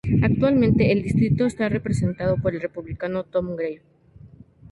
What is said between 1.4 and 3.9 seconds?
está representado por el Republicano Tom Grave.